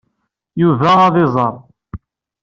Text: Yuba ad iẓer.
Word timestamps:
Yuba 0.61 0.89
ad 1.07 1.15
iẓer. 1.23 1.55